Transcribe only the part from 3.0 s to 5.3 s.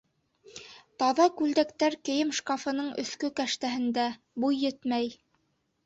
еҫкә кәштәһендә, буй етмәй.